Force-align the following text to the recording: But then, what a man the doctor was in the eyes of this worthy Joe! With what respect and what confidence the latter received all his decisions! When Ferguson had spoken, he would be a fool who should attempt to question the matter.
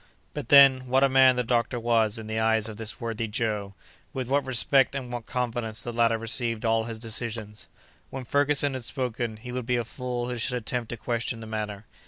But 0.33 0.49
then, 0.49 0.87
what 0.87 1.03
a 1.03 1.07
man 1.09 1.35
the 1.35 1.43
doctor 1.43 1.79
was 1.79 2.17
in 2.17 2.25
the 2.25 2.39
eyes 2.39 2.67
of 2.67 2.77
this 2.77 2.99
worthy 2.99 3.27
Joe! 3.27 3.75
With 4.13 4.27
what 4.29 4.43
respect 4.47 4.95
and 4.95 5.13
what 5.13 5.27
confidence 5.27 5.83
the 5.83 5.93
latter 5.93 6.17
received 6.17 6.65
all 6.65 6.85
his 6.85 6.97
decisions! 6.97 7.67
When 8.09 8.25
Ferguson 8.25 8.73
had 8.73 8.83
spoken, 8.83 9.37
he 9.37 9.51
would 9.51 9.67
be 9.67 9.75
a 9.77 9.83
fool 9.85 10.27
who 10.27 10.39
should 10.39 10.57
attempt 10.57 10.89
to 10.89 10.97
question 10.97 11.39
the 11.39 11.45
matter. 11.45 11.85